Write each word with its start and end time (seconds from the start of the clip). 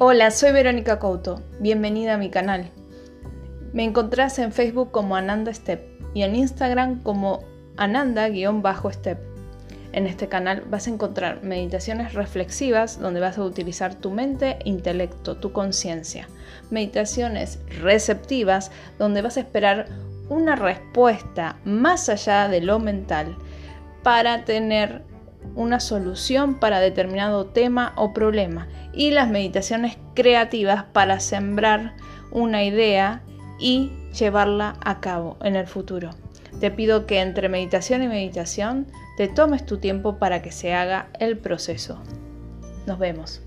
Hola, 0.00 0.30
soy 0.30 0.52
Verónica 0.52 1.00
Couto. 1.00 1.42
Bienvenida 1.58 2.14
a 2.14 2.18
mi 2.18 2.30
canal. 2.30 2.70
Me 3.72 3.82
encontrás 3.82 4.38
en 4.38 4.52
Facebook 4.52 4.92
como 4.92 5.16
Ananda 5.16 5.52
Step 5.52 5.82
y 6.14 6.22
en 6.22 6.36
Instagram 6.36 7.02
como 7.02 7.42
Ananda-Step. 7.76 9.18
En 9.90 10.06
este 10.06 10.28
canal 10.28 10.62
vas 10.70 10.86
a 10.86 10.90
encontrar 10.90 11.42
meditaciones 11.42 12.14
reflexivas 12.14 13.00
donde 13.00 13.18
vas 13.18 13.38
a 13.38 13.42
utilizar 13.42 13.96
tu 13.96 14.12
mente, 14.12 14.60
intelecto, 14.64 15.36
tu 15.36 15.50
conciencia. 15.50 16.28
Meditaciones 16.70 17.58
receptivas 17.80 18.70
donde 19.00 19.20
vas 19.20 19.36
a 19.36 19.40
esperar 19.40 19.86
una 20.28 20.54
respuesta 20.54 21.56
más 21.64 22.08
allá 22.08 22.46
de 22.46 22.60
lo 22.60 22.78
mental 22.78 23.36
para 24.04 24.44
tener 24.44 25.02
una 25.54 25.80
solución 25.80 26.54
para 26.58 26.80
determinado 26.80 27.46
tema 27.46 27.92
o 27.96 28.12
problema 28.12 28.68
y 28.92 29.10
las 29.10 29.28
meditaciones 29.28 29.98
creativas 30.14 30.84
para 30.92 31.20
sembrar 31.20 31.94
una 32.30 32.64
idea 32.64 33.22
y 33.58 33.92
llevarla 34.18 34.76
a 34.84 35.00
cabo 35.00 35.36
en 35.42 35.56
el 35.56 35.66
futuro. 35.66 36.10
Te 36.60 36.70
pido 36.70 37.06
que 37.06 37.20
entre 37.20 37.48
meditación 37.48 38.02
y 38.02 38.08
meditación 38.08 38.86
te 39.16 39.28
tomes 39.28 39.64
tu 39.64 39.78
tiempo 39.78 40.18
para 40.18 40.42
que 40.42 40.52
se 40.52 40.74
haga 40.74 41.08
el 41.18 41.38
proceso. 41.38 42.02
Nos 42.86 42.98
vemos. 42.98 43.42